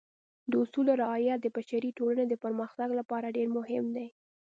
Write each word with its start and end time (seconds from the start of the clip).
د 0.49 0.51
اصولو 0.63 0.91
رعایت 1.01 1.39
د 1.41 1.47
بشري 1.55 1.91
ټولنې 1.97 2.25
د 2.29 2.33
پرمختګ 2.43 2.89
لپاره 2.99 3.33
ډېر 3.37 3.47
مهم 3.57 3.85
دی. 3.95 4.07